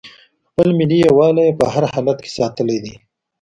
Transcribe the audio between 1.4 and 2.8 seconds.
یې په هر حالت کې ساتلی